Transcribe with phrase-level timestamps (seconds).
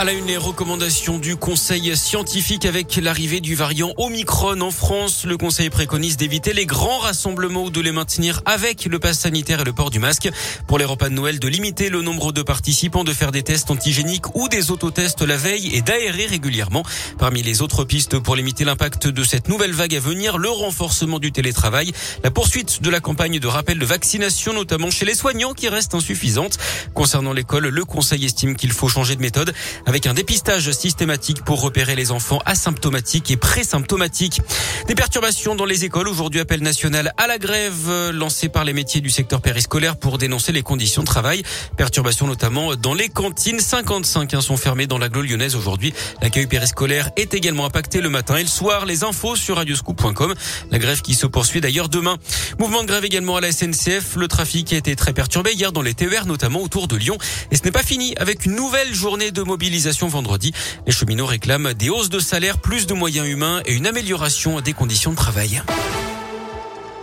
[0.00, 5.26] À la une, les recommandations du Conseil scientifique avec l'arrivée du variant Omicron en France.
[5.26, 9.60] Le Conseil préconise d'éviter les grands rassemblements ou de les maintenir avec le pass sanitaire
[9.60, 10.30] et le port du masque.
[10.66, 13.70] Pour les repas de Noël, de limiter le nombre de participants, de faire des tests
[13.70, 16.82] antigéniques ou des autotests la veille et d'aérer régulièrement.
[17.18, 21.18] Parmi les autres pistes pour limiter l'impact de cette nouvelle vague à venir, le renforcement
[21.18, 21.92] du télétravail,
[22.24, 25.94] la poursuite de la campagne de rappel de vaccination, notamment chez les soignants qui reste
[25.94, 26.56] insuffisante.
[26.94, 29.52] Concernant l'école, le Conseil estime qu'il faut changer de méthode
[29.90, 34.40] avec un dépistage systématique pour repérer les enfants asymptomatiques et présymptomatiques.
[34.86, 36.06] Des perturbations dans les écoles.
[36.06, 40.16] Aujourd'hui, appel national à la grève euh, lancé par les métiers du secteur périscolaire pour
[40.16, 41.42] dénoncer les conditions de travail.
[41.76, 43.58] Perturbations notamment dans les cantines.
[43.58, 45.92] 55 hein, sont fermées dans l'agglo lyonnaise aujourd'hui.
[46.22, 48.86] L'accueil périscolaire est également impacté le matin et le soir.
[48.86, 50.34] Les infos sur radioscoop.com.
[50.70, 52.16] La grève qui se poursuit d'ailleurs demain.
[52.60, 54.14] Mouvement de grève également à la SNCF.
[54.14, 57.18] Le trafic a été très perturbé hier dans les TER, notamment autour de Lyon.
[57.50, 60.52] Et ce n'est pas fini avec une nouvelle journée de mobilisation vendredi.
[60.86, 64.72] Les cheminots réclament des hausses de salaire, plus de moyens humains et une amélioration des
[64.72, 65.62] conditions de travail.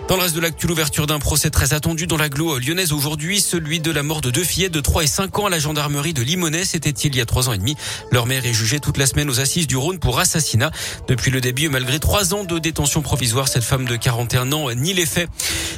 [0.08, 3.81] Dans le reste de l'actu, l'ouverture d'un procès très attendu dans l'agglo lyonnaise aujourd'hui, celui
[3.81, 6.22] de la mort de deux fillettes de 3 et 5 ans à la gendarmerie de
[6.22, 6.72] Limonest.
[6.72, 7.75] C'était il y a trois ans et demi.
[8.09, 10.72] Leur mère est jugée toute la semaine aux assises du Rhône pour assassinat.
[11.09, 14.94] Depuis le début, malgré trois ans de détention provisoire, cette femme de 41 ans nie
[14.94, 15.30] les faits.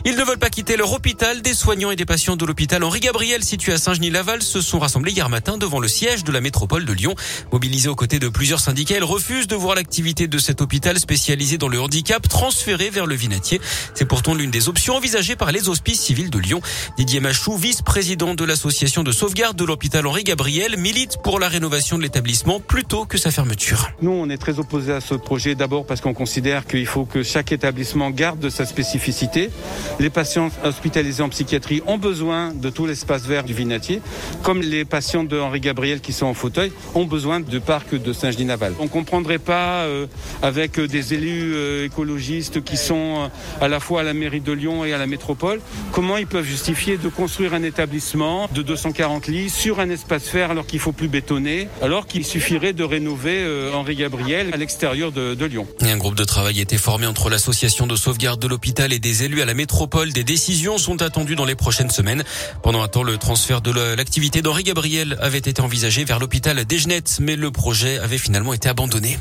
[0.06, 1.42] Ils ne veulent pas quitter leur hôpital.
[1.42, 5.12] Des soignants et des patients de l'hôpital Henri Gabriel, situé à Saint-Genis-Laval, se sont rassemblés
[5.12, 7.16] hier matin devant le siège de la métropole de Lyon.
[7.52, 11.58] Mobilisés aux côtés de plusieurs syndicats, ils refusent de voir l'activité de cet hôpital spécialisé
[11.58, 13.60] dans le handicap transférée vers le Vinatier.
[13.96, 16.60] C'est pour pourtant l'une des options envisagées par les hospices civils de Lyon.
[16.98, 21.98] Didier Machou, vice-président de l'association de sauvegarde de l'hôpital Henri Gabriel, milite pour la rénovation
[21.98, 23.92] de l'établissement plutôt que sa fermeture.
[24.02, 27.24] Nous, on est très opposés à ce projet d'abord parce qu'on considère qu'il faut que
[27.24, 29.52] chaque établissement garde sa spécificité.
[30.00, 34.02] Les patients hospitalisés en psychiatrie ont besoin de tout l'espace vert du Vinatier,
[34.44, 38.14] comme les patients de Henri Gabriel qui sont en fauteuil ont besoin du parc de
[38.14, 38.74] Saint-Genis-Naval.
[38.80, 40.06] On comprendrait pas euh,
[40.42, 44.52] avec des élus euh, écologistes qui sont euh, à la fois à la mairie de
[44.52, 45.60] Lyon et à la métropole,
[45.92, 50.52] comment ils peuvent justifier de construire un établissement de 240 lits sur un espace vert
[50.52, 55.46] alors qu'il faut plus bétonner, alors qu'il suffirait de rénover Henri Gabriel à l'extérieur de
[55.46, 55.68] Lyon.
[55.82, 59.24] un groupe de travail a été formé entre l'association de sauvegarde de l'hôpital et des
[59.24, 59.79] élus à la métropole.
[60.14, 62.26] Des décisions sont attendues dans les prochaines semaines.
[62.64, 67.04] Pendant un temps, le transfert de l'activité d'Henri Gabriel avait été envisagé vers l'hôpital d'Egenet,
[67.22, 69.18] mais le projet avait finalement été abandonné.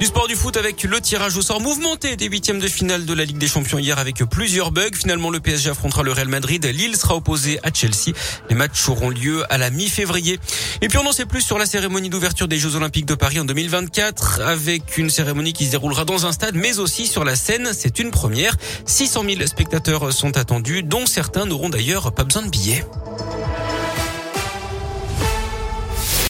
[0.00, 3.12] Du sport du foot avec le tirage au sort mouvementé des huitièmes de finale de
[3.12, 4.88] la Ligue des Champions hier avec plusieurs bugs.
[4.94, 6.64] Finalement, le PSG affrontera le Real Madrid.
[6.64, 8.16] Lille sera opposé à Chelsea.
[8.48, 10.40] Les matchs auront lieu à la mi-février.
[10.80, 13.40] Et puis on n'en sait plus sur la cérémonie d'ouverture des Jeux Olympiques de Paris
[13.40, 17.36] en 2024 avec une cérémonie qui se déroulera dans un stade mais aussi sur la
[17.36, 17.68] scène.
[17.74, 18.56] C'est une première.
[18.86, 22.86] 600 000 spectateurs sont attendus dont certains n'auront d'ailleurs pas besoin de billets.